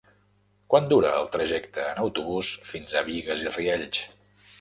[0.73, 4.01] Quant dura el trajecte en autobús fins a Bigues i Riells?